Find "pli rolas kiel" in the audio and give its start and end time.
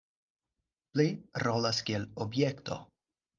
0.95-2.09